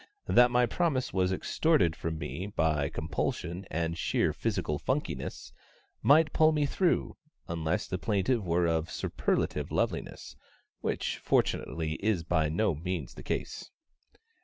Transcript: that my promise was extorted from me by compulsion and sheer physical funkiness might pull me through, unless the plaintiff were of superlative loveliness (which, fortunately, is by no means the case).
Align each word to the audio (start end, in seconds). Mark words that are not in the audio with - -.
that 0.25 0.49
my 0.49 0.65
promise 0.65 1.13
was 1.13 1.31
extorted 1.31 1.95
from 1.95 2.17
me 2.17 2.47
by 2.55 2.89
compulsion 2.89 3.67
and 3.69 3.99
sheer 3.99 4.33
physical 4.33 4.79
funkiness 4.79 5.51
might 6.01 6.33
pull 6.33 6.51
me 6.51 6.65
through, 6.65 7.15
unless 7.47 7.85
the 7.85 7.99
plaintiff 7.99 8.41
were 8.41 8.65
of 8.65 8.89
superlative 8.89 9.69
loveliness 9.71 10.35
(which, 10.79 11.19
fortunately, 11.19 11.99
is 12.03 12.23
by 12.23 12.49
no 12.49 12.73
means 12.73 13.13
the 13.13 13.21
case). 13.21 13.69